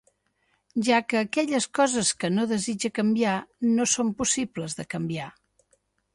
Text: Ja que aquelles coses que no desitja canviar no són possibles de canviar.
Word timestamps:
Ja 0.87 1.01
que 1.09 1.17
aquelles 1.19 1.67
coses 1.79 2.09
que 2.23 2.31
no 2.39 2.47
desitja 2.53 2.93
canviar 2.99 3.37
no 3.75 3.89
són 3.95 4.11
possibles 4.23 4.79
de 4.81 4.89
canviar. 4.97 5.31